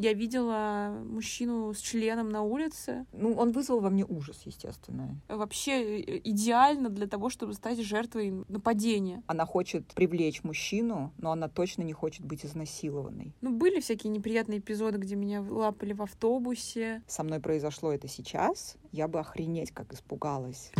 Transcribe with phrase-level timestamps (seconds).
[0.00, 3.06] я видела мужчину с членом на улице.
[3.12, 5.20] Ну, он вызвал во мне ужас, естественно.
[5.28, 9.22] Вообще э, идеально для того, чтобы стать жертвой нападения.
[9.26, 13.34] Она хочет привлечь мужчину, но она точно не хочет быть изнасилованной.
[13.40, 17.02] Ну, были всякие неприятные эпизоды, где меня лапали в автобусе.
[17.06, 20.72] Со мной произошло это сейчас, я бы охренеть как испугалась.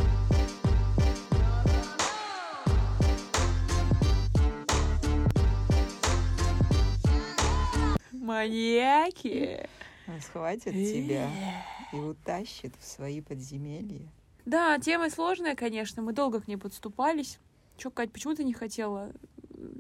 [8.29, 9.67] Маньяки!
[10.07, 11.31] Он схватит тебя
[11.95, 14.07] и утащит в свои подземелья.
[14.45, 16.03] Да, тема сложная, конечно.
[16.03, 17.39] Мы долго к ней подступались.
[17.79, 19.13] Чё, Кать, почему ты не хотела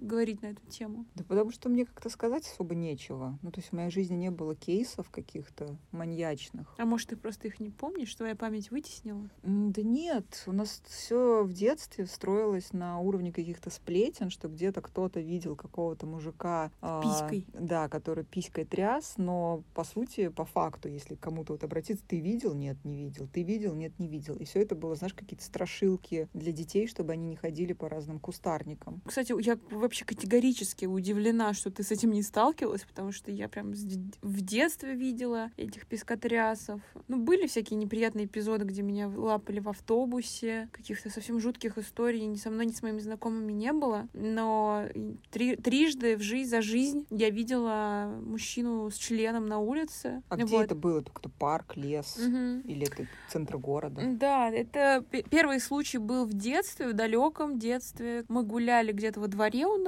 [0.08, 1.06] говорить на эту тему?
[1.14, 3.38] Да потому что мне как-то сказать особо нечего.
[3.42, 6.74] Ну, то есть в моей жизни не было кейсов каких-то маньячных.
[6.78, 8.14] А может, ты просто их не помнишь?
[8.14, 9.28] Твоя память вытеснила?
[9.42, 15.20] Да нет, у нас все в детстве строилось на уровне каких-то сплетен, что где-то кто-то
[15.20, 17.46] видел какого-то мужика, а, Писькой.
[17.52, 22.54] да, который писькой тряс, но по сути, по факту, если кому-то вот обратиться, ты видел,
[22.54, 26.28] нет, не видел, ты видел, нет, не видел, и все это было, знаешь, какие-то страшилки
[26.34, 29.02] для детей, чтобы они не ходили по разным кустарникам.
[29.04, 33.73] Кстати, я вообще категорически удивлена, что ты с этим не сталкивалась, потому что я прям
[33.73, 36.80] в детстве видела этих пескотрясов.
[37.09, 40.68] Ну, были всякие неприятные эпизоды, где меня лапали в автобусе.
[40.73, 44.09] Каких-то совсем жутких историй ни со мной, ни с моими знакомыми не было.
[44.13, 44.85] Но
[45.30, 50.23] три- трижды в жизнь за жизнь я видела мужчину с членом на улице.
[50.29, 50.65] А где Вот.
[50.65, 50.99] это было?
[51.01, 52.16] Это какой-то парк, лес?
[52.18, 52.60] Мгм.
[52.60, 54.01] Или это центр города?
[54.18, 58.24] Да, это пе- первый случай был в детстве, в далеком детстве.
[58.29, 59.87] Мы гуляли где-то во дворе у нас.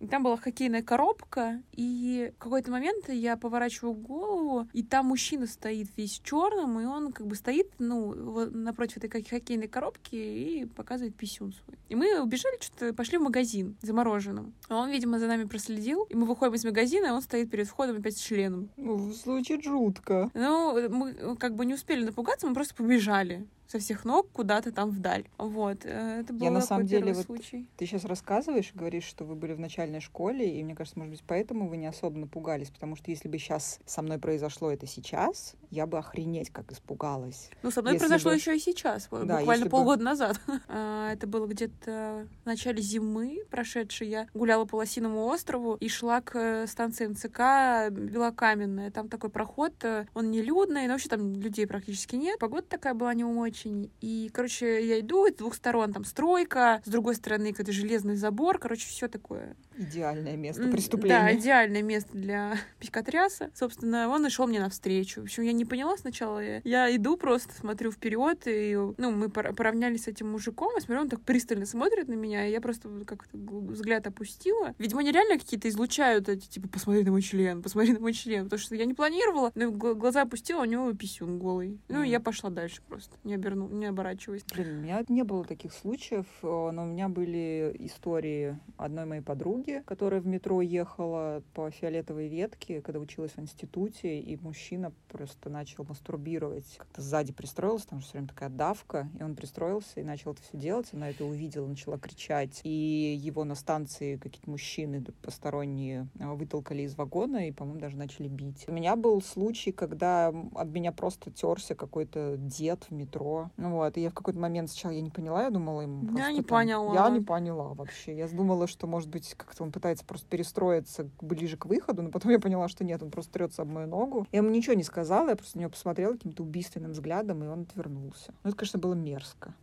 [0.00, 5.46] И Там была хоккейная коробка, и в какой-то момент я поворачиваю голову, и там мужчина
[5.46, 8.14] стоит весь в черном, и он как бы стоит, ну,
[8.50, 11.76] напротив этой хок- хоккейной коробки и показывает писюн свой.
[11.90, 14.54] И мы убежали, что-то пошли в магазин за мороженым.
[14.70, 17.68] А он, видимо, за нами проследил, и мы выходим из магазина, и он стоит перед
[17.68, 18.70] входом опять с членом.
[18.78, 20.30] Ну, звучит жутко.
[20.32, 24.72] Ну, мы э, как бы не успели напугаться, мы просто побежали со всех ног куда-то
[24.72, 25.24] там вдаль.
[25.38, 25.84] Вот.
[25.84, 27.68] э, Это был Я на самом деле вот случай.
[27.76, 31.22] Ты сейчас рассказываешь говоришь, что вы были в начальной школе, и мне кажется, может быть,
[31.24, 35.54] поэтому вы не особо напугались, потому что если бы сейчас со мной произошло это сейчас,
[35.70, 37.50] я бы охренеть как испугалась.
[37.62, 40.40] Ну, со мной если произошло бы- еще и сейчас, Да, буквально если бы- полгода назад.
[40.68, 44.08] А, Это было где-то в начале зимы прошедшей.
[44.08, 48.90] Я гуляла по Лосиному острову и шла к э, станции МЦК Белокаменная.
[48.90, 52.38] Там такой проход, э, он нелюдный, но вообще там людей практически нет.
[52.38, 53.24] Погода такая была не
[53.60, 53.90] очень.
[54.00, 58.58] И, короче, я иду, с двух сторон там стройка, с другой стороны какой-то железный забор,
[58.58, 61.18] короче, все такое Идеальное место преступления.
[61.18, 63.50] Да, идеальное место для пикотряса.
[63.54, 65.20] Собственно, он нашел мне навстречу.
[65.22, 66.40] В общем, я не поняла сначала.
[66.40, 70.80] Я, я иду просто, смотрю вперед, и ну, мы пор- поравнялись с этим мужиком, и
[70.80, 74.74] смотрю, он так пристально смотрит на меня, и я просто как-то гл- взгляд опустила.
[74.78, 78.44] Видимо, они реально какие-то излучают эти, типа, посмотри на мой член, посмотри на мой член,
[78.44, 81.78] потому что я не планировала, но гл- глаза опустила, у него писюн голый.
[81.88, 84.42] Ну, и я пошла дальше просто, не оберну, не оборачиваясь.
[84.54, 89.22] Блин, у меня не было таких случаев, э, но у меня были истории одной моей
[89.22, 95.48] подруги, которая в метро ехала по фиолетовой ветке, когда училась в институте, и мужчина просто
[95.50, 96.66] начал мастурбировать.
[96.78, 100.42] Как-то сзади пристроился, там же все время такая давка, и он пристроился и начал это
[100.42, 100.88] все делать.
[100.92, 102.60] Она это увидела, начала кричать.
[102.64, 108.28] И его на станции какие-то мужчины посторонние э, вытолкали из вагона и, по-моему, даже начали
[108.28, 108.64] бить.
[108.68, 113.50] У меня был случай, когда от меня просто терся какой-то дед в метро.
[113.56, 116.30] Ну вот, и я в какой-то момент сначала я не поняла, я думала ему Я
[116.32, 116.94] не там- поняла.
[116.94, 118.16] Я не поняла вообще.
[118.16, 122.32] Я думала, что, может быть, как-то он пытается просто перестроиться ближе к выходу, но потом
[122.32, 124.26] я поняла, что нет, он просто трется об мою ногу.
[124.32, 127.62] Я ему ничего не сказала, я просто на него посмотрела каким-то убийственным взглядом, и он
[127.62, 128.34] отвернулся.
[128.42, 129.54] Ну, это, конечно, было мерзко.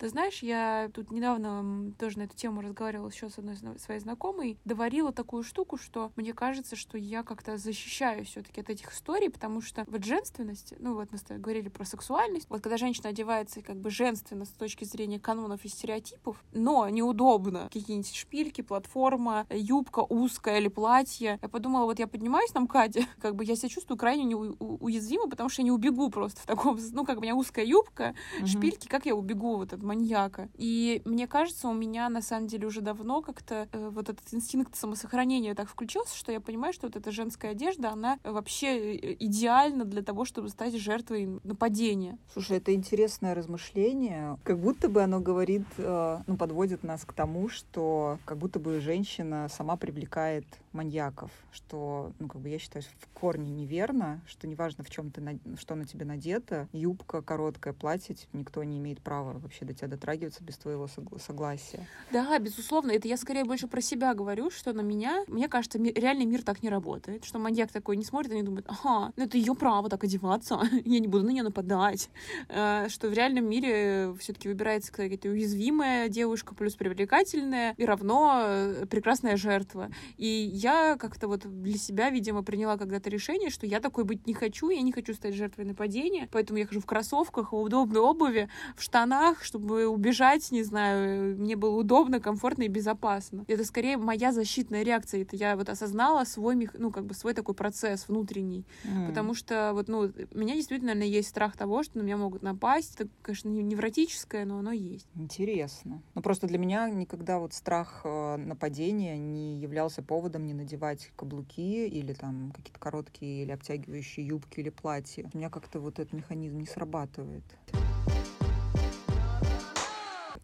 [0.00, 4.58] Ты знаешь, я тут недавно тоже на эту тему разговаривала еще с одной своей знакомой,
[4.64, 9.60] доварила такую штуку, что мне кажется, что я как-то защищаю все-таки от этих историй, потому
[9.60, 13.60] что вот женственность, ну вот мы с тобой говорили про сексуальность, вот когда женщина одевается
[13.60, 20.00] как бы женственно с точки зрения канонов и стереотипов, но неудобно, какие-нибудь шпильки, платформа, юбка
[20.00, 23.98] узкая или платье, я подумала, вот я поднимаюсь на МКАДе, как бы я себя чувствую
[23.98, 27.22] крайне у- уязвимо, потому что я не убегу просто в таком, ну как бы у
[27.24, 28.46] меня узкая юбка, Мгм.
[28.46, 30.48] шпильки, как я убегу вот от маньяка.
[30.54, 34.76] И мне кажется, у меня на самом деле уже давно как-то э, вот этот инстинкт
[34.76, 39.84] самосохранения так включился, что я понимаю, что вот эта женская одежда, она вообще э, идеальна
[39.84, 42.18] для того, чтобы стать жертвой нападения.
[42.32, 44.38] Слушай, это интересное размышление.
[44.44, 48.78] Как будто бы оно говорит, э, ну, подводит нас к тому, что как будто бы
[48.78, 54.84] женщина сама привлекает маньяков, что, ну, как бы я считаю, в корне неверно, что неважно,
[54.84, 55.38] в чем ты, на...
[55.58, 59.88] что на тебе надето, юбка короткая, платье, типа, никто не имеет права вообще до тебя
[59.88, 60.88] дотрагиваться без твоего
[61.18, 61.86] согласия.
[62.12, 65.92] Да, безусловно, это я скорее больше про себя говорю, что на меня, мне кажется, ми...
[65.92, 69.24] реальный мир так не работает, что маньяк такой не смотрит и не думает, ага, ну
[69.24, 72.10] это ее право так одеваться, я не буду на нее нападать,
[72.48, 78.86] э, что в реальном мире все-таки выбирается какая-то уязвимая девушка плюс привлекательная и равно э,
[78.86, 79.90] прекрасная жертва.
[80.16, 80.26] И
[80.60, 84.70] я как-то вот для себя, видимо, приняла когда-то решение, что я такой быть не хочу,
[84.70, 88.82] я не хочу стать жертвой нападения, поэтому я хожу в кроссовках, в удобной обуви, в
[88.82, 93.44] штанах, чтобы убежать, не знаю, мне было удобно, комфортно и безопасно.
[93.48, 97.54] Это скорее моя защитная реакция, это я вот осознала свой, ну, как бы свой такой
[97.54, 99.08] процесс внутренний, mm.
[99.08, 102.94] потому что вот, ну, у меня действительно есть страх того, что на меня могут напасть,
[102.96, 105.06] это, конечно, невротическое, но оно есть.
[105.14, 106.02] Интересно.
[106.14, 111.86] Ну, просто для меня никогда вот страх э, нападения не являлся поводом не надевать каблуки
[111.86, 115.28] или там какие-то короткие или обтягивающие юбки или платья.
[115.32, 117.44] У меня как-то вот этот механизм не срабатывает.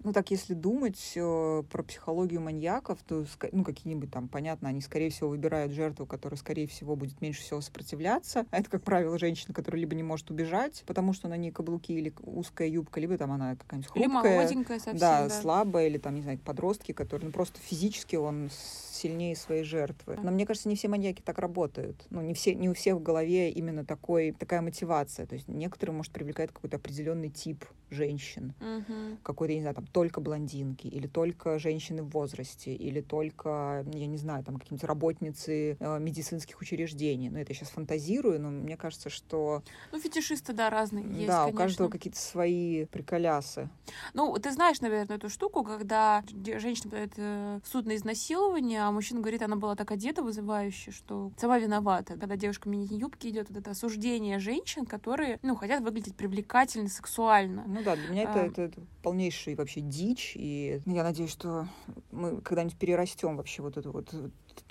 [0.07, 5.11] Ну, так, если думать э, про психологию маньяков, то, ну, какие-нибудь там, понятно, они, скорее
[5.11, 8.47] всего, выбирают жертву, которая, скорее всего, будет меньше всего сопротивляться.
[8.53, 11.91] А это, как правило, женщина, которая либо не может убежать, потому что на ней каблуки
[11.91, 14.49] или узкая юбка, либо там она какая-нибудь хрупкая.
[14.49, 18.49] Или совсем, да, да, слабая, или там, не знаю, подростки, которые, ну, просто физически он
[18.97, 20.19] сильнее своей жертвы.
[20.23, 22.07] Но мне кажется, не все маньяки так работают.
[22.11, 25.27] Ну, не, все, не у всех в голове именно такой, такая мотивация.
[25.27, 28.55] То есть некоторые, может, привлекает какой-то определенный тип женщин.
[28.61, 29.19] Угу.
[29.23, 34.19] Какой-то, не знаю, там, только блондинки, или только женщины в возрасте, или только, я не
[34.19, 37.31] знаю, там, какие-нибудь работницы э, медицинских учреждений.
[37.31, 39.63] Ну, это я сейчас фантазирую, но мне кажется, что...
[39.93, 41.55] Ну, фетишисты, да, разные есть, Да, конечно.
[41.55, 43.71] у каждого какие-то свои приколясы.
[44.13, 46.23] Ну, ты знаешь, наверное, эту штуку, когда
[46.59, 50.91] женщина подает э, в суд на изнасилование, а мужчина говорит, она была так одета вызывающе,
[50.91, 52.19] что сама виновата.
[52.19, 57.65] Когда девушка в мини-юбке идет, вот это осуждение женщин, которые, ну, хотят выглядеть привлекательно, сексуально.
[57.67, 58.45] Ну да, для меня это, а...
[58.45, 61.69] это, это полнейший вообще дичь, и я надеюсь, что
[62.11, 64.13] мы когда-нибудь перерастем вообще вот это вот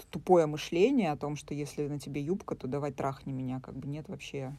[0.10, 3.88] тупое мышление о том, что если на тебе юбка, то давай трахни меня, как бы
[3.88, 4.56] нет вообще.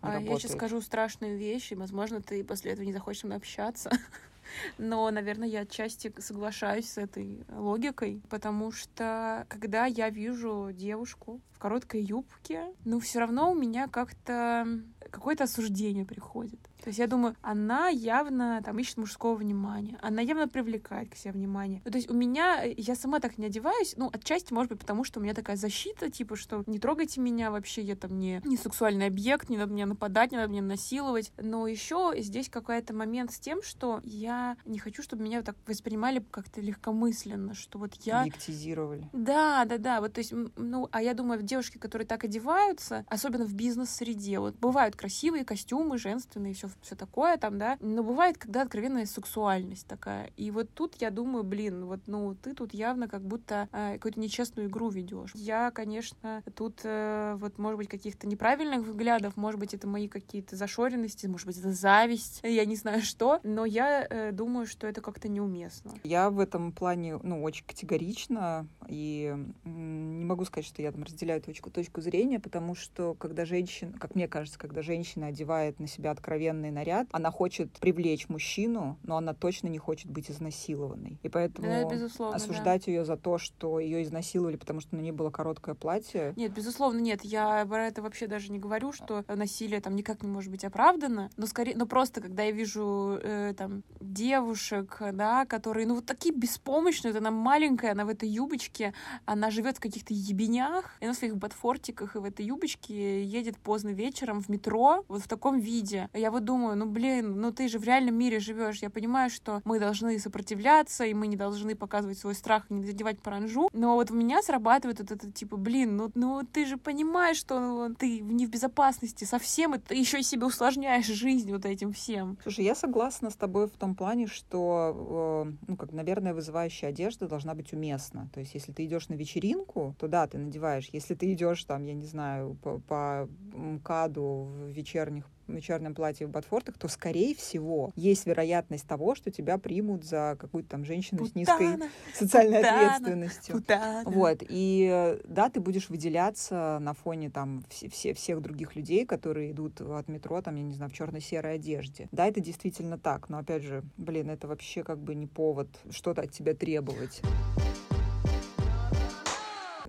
[0.00, 3.38] а, я сейчас скажу страшную вещь, и, возможно, ты после этого не захочешь со мной
[3.38, 3.90] общаться.
[4.78, 11.58] Но, наверное, я отчасти соглашаюсь с этой логикой, потому что когда я вижу девушку в
[11.58, 14.66] короткой юбке, ну, все равно у меня как-то
[15.10, 16.60] какое-то осуждение приходит.
[16.82, 21.32] То есть я думаю, она явно там ищет мужского внимания, она явно привлекает к себе
[21.32, 21.82] внимание.
[21.84, 25.04] Ну, то есть у меня, я сама так не одеваюсь, ну, отчасти, может быть, потому
[25.04, 28.56] что у меня такая защита, типа, что не трогайте меня вообще, я там не, не
[28.56, 31.32] сексуальный объект, не надо меня нападать, не надо меня насиловать.
[31.36, 36.24] Но еще здесь какой-то момент с тем, что я не хочу, чтобы меня так воспринимали
[36.30, 38.20] как-то легкомысленно, что вот я...
[38.20, 39.08] Объектизировали.
[39.12, 43.44] Да, да, да, вот, то есть, ну, а я думаю, девушки, которые так одеваются, особенно
[43.44, 47.78] в бизнес-среде, вот бывают красивые костюмы, женственные, все все такое там, да.
[47.80, 50.30] Но бывает, когда откровенная сексуальность такая.
[50.36, 54.20] И вот тут я думаю, блин, вот, ну, ты тут явно как будто э, какую-то
[54.20, 55.30] нечестную игру ведешь.
[55.34, 60.54] Я, конечно, тут э, вот, может быть, каких-то неправильных взглядов, может быть, это мои какие-то
[60.54, 65.00] зашоренности, может быть, это зависть, я не знаю что, но я э, думаю, что это
[65.00, 65.94] как-то неуместно.
[66.04, 71.40] Я в этом плане, ну, очень категорично и не могу сказать, что я там разделяю
[71.40, 74.89] точку, точку зрения, потому что когда женщина, как мне кажется, когда женщина
[75.26, 80.10] одевает на себя откровенно свадебный наряд, она хочет привлечь мужчину, но она точно не хочет
[80.10, 81.18] быть изнасилованной.
[81.22, 82.92] И поэтому да, осуждать да.
[82.92, 86.32] ее за то, что ее изнасиловали, потому что на ней было короткое платье.
[86.36, 87.24] Нет, безусловно, нет.
[87.24, 91.30] Я про это вообще даже не говорю, что насилие там никак не может быть оправдано.
[91.36, 96.34] Но скорее, но просто когда я вижу э, там девушек, да, которые, ну, вот такие
[96.34, 98.92] беспомощные, вот она маленькая, она в этой юбочке,
[99.24, 103.90] она живет в каких-то ебенях, и на своих ботфортиках и в этой юбочке едет поздно
[103.90, 106.08] вечером в метро, вот в таком виде.
[106.14, 108.82] Я вот думаю, ну блин, ну ты же в реальном мире живешь.
[108.82, 113.20] Я понимаю, что мы должны сопротивляться, и мы не должны показывать свой страх, не задевать
[113.20, 113.68] паранжу.
[113.72, 117.60] Но вот у меня срабатывает вот это типа, блин, ну, ну ты же понимаешь, что
[117.60, 121.92] ну, ты не в безопасности совсем, и ты еще и себе усложняешь жизнь вот этим
[121.92, 122.38] всем.
[122.42, 127.28] Слушай, я согласна с тобой в том плане, что, э, ну, как, наверное, вызывающая одежда
[127.28, 128.28] должна быть уместна.
[128.34, 130.88] То есть, если ты идешь на вечеринку, то да, ты надеваешь.
[130.92, 136.30] Если ты идешь там, я не знаю, по, по МКАДу в вечерних вечернем платье в
[136.30, 141.32] ботфортах, то, скорее всего, есть вероятность того, что тебя примут за какую-то там женщину Путана,
[141.32, 143.54] с низкой социальной Путана, ответственностью.
[143.56, 144.02] Путана.
[144.06, 144.38] Вот.
[144.48, 149.80] И да, ты будешь выделяться на фоне там все, все, всех других людей, которые идут
[149.80, 152.08] от метро, там, я не знаю, в черно-серой одежде.
[152.12, 153.28] Да, это действительно так.
[153.28, 157.22] Но опять же, блин, это вообще как бы не повод что-то от тебя требовать.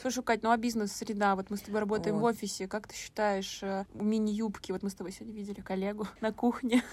[0.02, 2.22] Слушай, Кать, ну а бизнес-среда, вот мы с тобой работаем Вот.
[2.22, 6.34] в офисе, как ты считаешь, э, мини-юбки, вот мы с тобой сегодня видели коллегу на
[6.34, 6.84] кухне,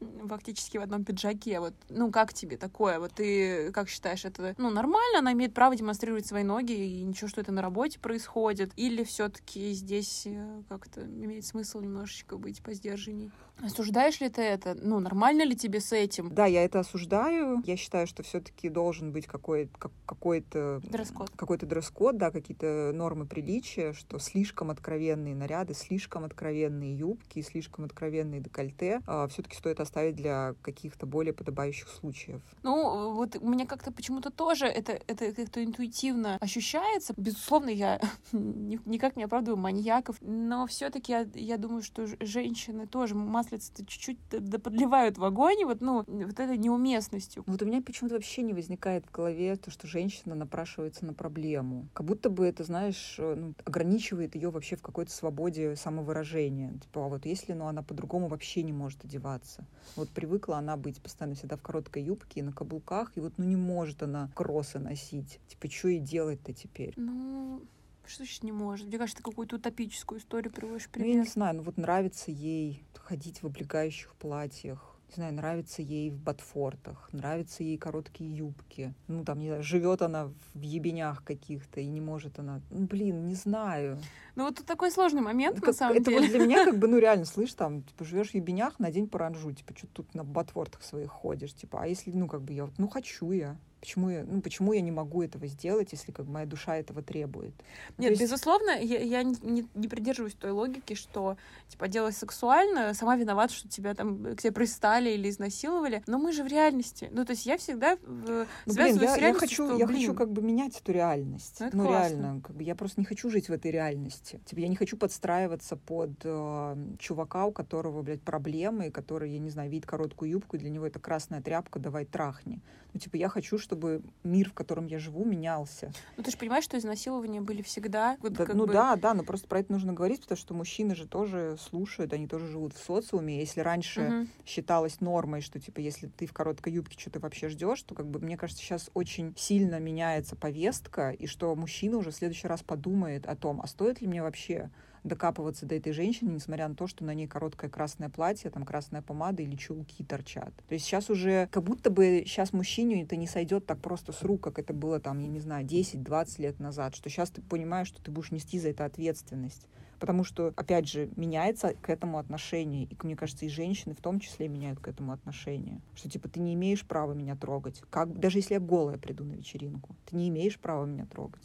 [0.28, 4.70] фактически в одном пиджаке, вот, ну как тебе такое, вот ты как считаешь, это, ну
[4.70, 9.04] нормально, она имеет право демонстрировать свои ноги, и ничего, что это на работе происходит, или
[9.04, 13.30] все таки здесь э, как-то имеет смысл немножечко быть посдержанней?
[13.62, 14.76] Осуждаешь ли ты это?
[14.80, 16.32] Ну, нормально ли тебе с этим?
[16.34, 17.62] Да, я это осуждаю.
[17.64, 21.30] Я считаю, что все-таки должен быть какой- как- какой-то Дресс-код.
[21.36, 28.40] какой-то дресс-код, да, какие-то нормы приличия, что слишком откровенные наряды, слишком откровенные юбки, слишком откровенные
[28.40, 32.42] декольте все-таки стоит оставить для каких-то более подобающих случаев.
[32.62, 37.14] Ну, вот у меня как-то почему-то тоже это, это как-то интуитивно ощущается.
[37.16, 38.00] Безусловно, я
[38.32, 43.14] ни- никак не оправдываю маньяков, но все-таки я, я думаю, что женщины тоже
[43.46, 44.18] маслица чуть-чуть
[44.62, 47.44] подливают в огонь, вот, ну, вот этой неуместностью.
[47.46, 51.88] Вот у меня почему-то вообще не возникает в голове то, что женщина напрашивается на проблему.
[51.92, 56.72] Как будто бы это, знаешь, э, ну, ограничивает ее вообще в какой-то свободе самовыражения.
[56.78, 59.66] Типа, а вот если, ну, она по-другому вообще не может одеваться.
[59.94, 63.44] Вот привыкла она быть постоянно всегда в короткой юбке и на каблуках, и вот, ну,
[63.44, 65.40] не может она кроссы носить.
[65.48, 66.94] Типа, что ей делать-то теперь?
[66.96, 67.62] Ну,
[68.08, 68.86] что значит не может?
[68.88, 71.28] Мне кажется, ты какую-то утопическую историю приводишь в Ну, я не пример.
[71.28, 77.08] знаю, ну вот нравится ей ходить в облегающих платьях, не знаю, нравится ей в ботфортах,
[77.12, 78.92] нравятся ей короткие юбки.
[79.06, 82.60] Ну, там, не знаю, живет она в ебенях каких-то и не может она...
[82.70, 84.00] Ну, блин, не знаю.
[84.34, 86.20] Ну, вот тут такой сложный момент, на Как- самом это деле.
[86.22, 89.52] вот для меня как бы, ну, реально, слышь, там, типа, живешь в ебенях, надень паранжу,
[89.52, 92.74] типа, что тут на ботфортах своих ходишь, типа, а если, ну, как бы я, вот,
[92.78, 93.56] ну, хочу я.
[93.80, 97.54] Почему я, ну, почему я не могу этого сделать, если как моя душа этого требует?
[97.98, 101.36] Ну, Нет, то есть- безусловно, я, я не, не- придерживаюсь той логики, что,
[101.68, 106.02] типа, делай сексуально, сама виновата, что тебя там, к тебе пристали или изнасиловали.
[106.06, 107.08] Но мы же в реальности.
[107.12, 110.00] Ну, то есть я всегда в- Ну, блин, я, с я хочу, что, я блин,
[110.00, 111.56] хочу как бы менять эту реальность.
[111.60, 112.14] Ну, это ну, классно.
[112.16, 114.40] реально, как бы я просто не хочу жить в этой реальности.
[114.46, 119.50] Типа, я не хочу подстраиваться под э, чувака, у которого, блядь, проблемы, который, я не
[119.50, 122.60] знаю, видит короткую юбку, и для него это красная тряпка, давай трахни.
[122.92, 125.92] Ну, типа, я хочу, чтобы мир, в котором я живу, менялся.
[126.16, 128.16] Ну, ты же понимаешь, что изнасилования были всегда.
[128.22, 130.94] Вот Да, ну бы- да, да, но просто про это нужно говорить, потому что мужчины
[130.94, 133.38] же тоже слушают, они тоже живут в социуме.
[133.40, 134.28] Если раньше Мгм.
[134.46, 138.06] считалось нормой, что типа если ты в короткой юбке что ты вообще ждешь, то как
[138.08, 142.62] бы мне кажется сейчас очень сильно меняется повестка и что мужчина уже в следующий раз
[142.62, 144.70] подумает о том, а стоит ли мне вообще
[145.06, 149.02] докапываться до этой женщины, несмотря на то, что на ней короткое красное платье, там красная
[149.02, 150.52] помада или чулки торчат.
[150.68, 154.22] То есть сейчас уже как будто бы сейчас мужчине это не сойдет так просто с
[154.22, 157.88] рук, как это было там, я не знаю, 10-20 лет назад, что сейчас ты понимаешь,
[157.88, 159.66] что ты будешь нести за это ответственность.
[159.98, 162.84] Потому что, опять же, меняется к этому отношение.
[162.84, 165.80] И, мне кажется, и женщины в том числе меняют к этому отношение.
[165.94, 167.82] Что, типа, ты не имеешь права меня трогать.
[167.88, 169.96] Как, даже если я голая приду на вечеринку.
[170.04, 171.42] Ты не имеешь права меня трогать.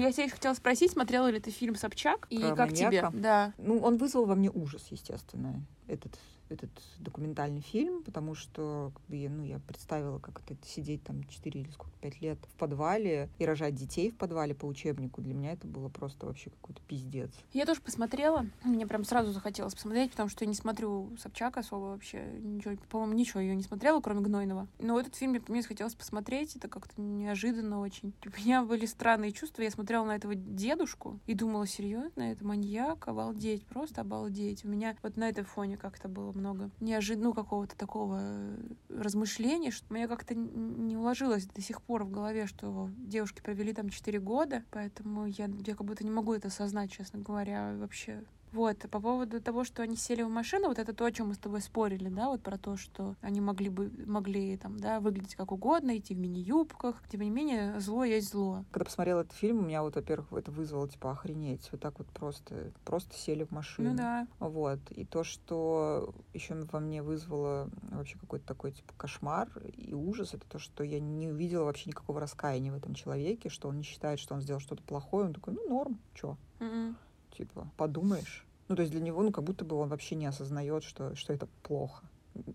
[0.00, 2.84] Я тебя хотела спросить, смотрела ли ты фильм «Собчак» и Про как тебе?
[2.86, 3.10] маньяка?
[3.12, 3.52] Да.
[3.58, 6.18] Ну, он вызвал во мне ужас, естественно, этот
[6.50, 11.92] этот документальный фильм, потому что ну, я представила, как это сидеть там 4 или сколько,
[12.00, 15.20] 5 лет в подвале и рожать детей в подвале по учебнику.
[15.20, 17.30] Для меня это было просто вообще какой-то пиздец.
[17.52, 18.46] Я тоже посмотрела.
[18.64, 22.24] Мне прям сразу захотелось посмотреть, потому что я не смотрю Собчак особо вообще.
[22.40, 24.66] Ничего, по-моему, ничего ее не смотрела, кроме Гнойного.
[24.78, 26.56] Но этот фильм мне, мне захотелось посмотреть.
[26.56, 28.12] Это как-то неожиданно очень.
[28.24, 29.62] У меня были странные чувства.
[29.62, 34.64] Я смотрела на этого дедушку и думала, серьезно, это маньяк, обалдеть, просто обалдеть.
[34.64, 38.56] У меня вот на этом фоне как-то было много неожиданно, ну, какого-то такого э,
[38.88, 43.90] размышления, что мне как-то не уложилось до сих пор в голове, что девушки провели там
[43.90, 48.24] 4 года, поэтому я, я как будто не могу это осознать, честно говоря, вообще.
[48.52, 51.34] Вот, по поводу того, что они сели в машину, вот это то, о чем мы
[51.34, 55.34] с тобой спорили, да, вот про то, что они могли бы, могли там, да, выглядеть
[55.34, 58.64] как угодно, идти в мини-юбках, тем не менее, зло есть зло.
[58.70, 61.68] Когда посмотрела этот фильм, у меня вот, во-первых, это вызвало, типа, охренеть.
[61.72, 63.90] Вот так вот просто, просто сели в машину.
[63.90, 64.26] Ну да.
[64.38, 64.80] Вот.
[64.90, 70.46] И то, что еще во мне вызвало вообще какой-то такой, типа, кошмар и ужас, это
[70.48, 74.18] то, что я не увидела вообще никакого раскаяния в этом человеке, что он не считает,
[74.18, 75.26] что он сделал что-то плохое.
[75.26, 76.36] Он такой, ну, норм, чё?
[76.58, 76.96] М-м.
[77.40, 78.44] Типа, подумаешь.
[78.68, 81.32] Ну, то есть для него, ну, как будто бы он вообще не осознает, что, что
[81.32, 82.04] это плохо.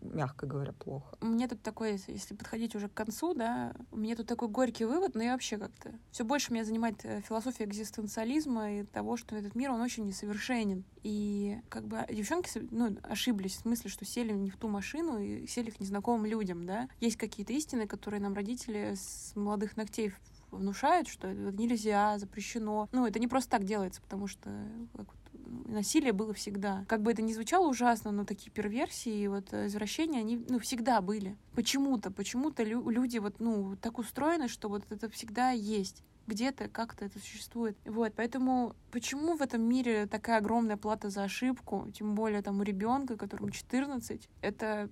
[0.01, 1.17] Мягко говоря, плохо.
[1.21, 5.23] Меня тут такой, если- подходить уже к концу, да, меня тут такой горький вывод, но
[5.23, 5.91] я вообще как-то...
[6.11, 10.83] Все больше меня занимает э, философия экзистенциализма и того, что этот мир, он очень несовершенен.
[11.01, 15.47] И как бы девчонки ну, ошиблись в смысле, что сели не в ту машину и
[15.47, 16.87] сели к незнакомым людям, да.
[16.99, 20.13] Есть какие-то истины, которые нам родители с молодых ногтей
[20.55, 22.89] внушают, что нельзя, запрещено.
[22.91, 24.49] Ну, это не просто так делается, потому что
[24.95, 25.25] как вот
[25.67, 26.85] насилие было всегда.
[26.87, 31.01] Как бы это ни звучало ужасно, но такие перверсии и вот извращения, они, ну, всегда
[31.01, 31.37] были.
[31.53, 37.05] Почему-то, почему-то лю- люди вот, ну, так устроены, что вот это всегда есть где-то как-то
[37.05, 37.77] это существует.
[37.85, 42.63] Вот, поэтому почему в этом мире такая огромная плата за ошибку, тем более там у
[42.63, 44.89] ребенка, которому 14, это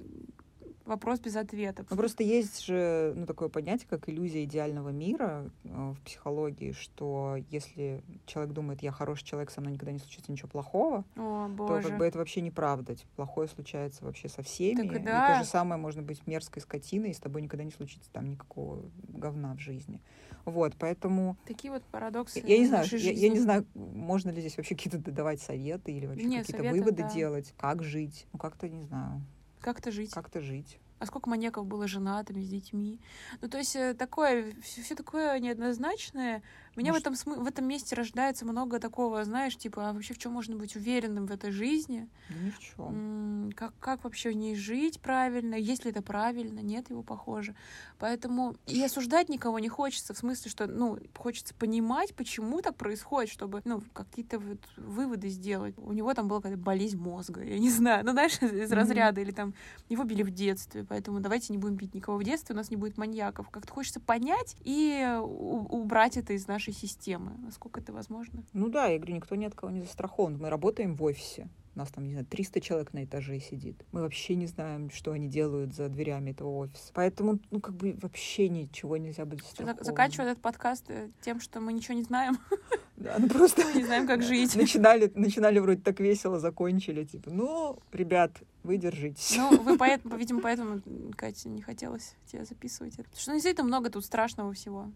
[0.86, 1.86] вопрос без ответа.
[1.90, 7.38] Ну, просто есть же ну, такое понятие, как иллюзия идеального мира э, в психологии, что
[7.50, 11.54] если человек думает, я хороший человек, со мной никогда не случится ничего плохого, О, то
[11.68, 11.90] боже.
[11.90, 12.96] как бы это вообще неправда.
[12.96, 14.88] Типа, плохое случается вообще со всеми.
[14.88, 15.38] Так и и да.
[15.38, 18.84] то же самое можно быть мерзкой скотиной, и с тобой никогда не случится там никакого
[19.10, 20.02] говна в жизни.
[20.46, 23.28] Вот, поэтому Такие вот парадоксы я не знаю, я, я жизни.
[23.30, 27.10] не знаю, можно ли здесь вообще какие-то давать советы или вообще какие-то выводы да.
[27.10, 28.28] делать, как жить.
[28.34, 29.22] Ну, как-то, не знаю,
[29.64, 30.12] Как-то жить.
[30.12, 30.78] как-то жить.
[31.00, 33.00] А сколько маньяков было женатыми, с детьми.
[33.42, 36.44] Ну, то есть э, такое, все, такое неоднозначное.
[36.76, 40.14] Меня в Может- этом, смы- в этом месте рождается много такого, знаешь, типа, а вообще
[40.14, 42.10] в чем можно быть уверенным в этой жизни?
[42.30, 43.52] Ну, ни в чем.
[43.56, 45.56] Как, как вообще в ней жить правильно?
[45.56, 46.60] Есть ли это правильно?
[46.62, 47.56] Нет его, похоже.
[48.00, 53.30] Поэтому и осуждать никого не хочется, в смысле, что, ну, хочется понимать, почему так происходит,
[53.32, 55.76] чтобы, ну, какие-то вот выводы сделать.
[55.78, 59.32] У него там была какая-то болезнь мозга, я не знаю, ну, знаешь, из разряда, или
[59.32, 59.54] там
[59.90, 62.78] его били в детстве, поэтому давайте не будем бить никого в детстве, у нас не
[62.78, 63.50] будет маньяков.
[63.50, 68.44] Как-то хочется понять и у- убрать это из нашей системы, насколько это возможно.
[68.54, 70.38] Ну да, я говорю, никто ни от кого не застрахован.
[70.38, 71.50] Мы работаем в офисе.
[71.76, 73.84] У нас там, не знаю, 300 человек на этаже сидит.
[73.92, 76.92] Мы вообще не знаем, что они делают за дверями этого офиса.
[76.94, 79.84] Поэтому, ну, как бы вообще ничего нельзя быть Зак- застрахован.
[79.84, 82.38] Заканчиваю этот подкаст э, тем, что мы ничего не знаем,
[82.96, 84.56] Да, ну просто мы не знаем, как жить.
[84.56, 87.04] начинали, начинали вроде так весело, закончили.
[87.06, 88.32] Типа, ну, ребят,
[88.64, 89.36] вы держитесь.
[89.36, 90.80] Ну, вы поэтому, видимо, поэтому,
[91.18, 92.98] Катя, не хотелось тебя записывать.
[92.98, 94.92] Потому что ну, действительно много тут страшного всего.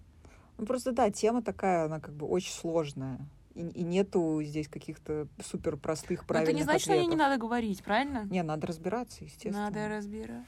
[0.58, 3.20] Ну, просто, да, тема такая, она как бы очень сложная.
[3.54, 7.02] И, и нету здесь каких-то супер простых Но правильных это не значит, что о ней
[7.02, 7.28] не ответов.
[7.28, 8.28] надо говорить, правильно?
[8.30, 9.66] Не, надо разбираться, естественно.
[9.66, 10.46] Надо разбирать.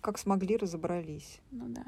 [0.00, 1.40] Как смогли, разобрались.
[1.50, 1.84] Ну да.